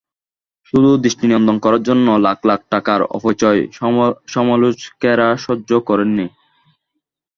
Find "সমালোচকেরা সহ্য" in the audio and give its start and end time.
4.27-5.69